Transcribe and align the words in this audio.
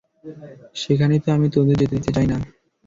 সেখানেই 0.75 1.21
তো 1.23 1.29
আমি 1.31 1.47
তোদের 1.49 1.75
যেতে 1.81 1.95
দিতে 1.95 2.09
চাই 2.15 2.27
না! 2.27 2.37